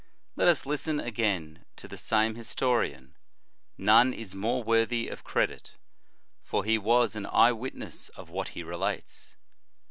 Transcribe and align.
Let 0.35 0.47
us 0.47 0.65
listen 0.65 0.99
again 0.99 1.63
to 1.75 1.87
the 1.87 1.95
same 1.95 2.33
historian; 2.33 3.15
none 3.77 4.13
is 4.13 4.33
more 4.33 4.63
worthy 4.63 5.07
of 5.07 5.23
credit, 5.23 5.73
for 6.43 6.63
he 6.63 6.79
was 6.79 7.15
an 7.15 7.27
eye 7.27 7.51
wit 7.51 7.75
ness 7.75 8.09
of 8.15 8.27
what 8.31 8.49
he 8.57 8.63
relates. 8.63 9.35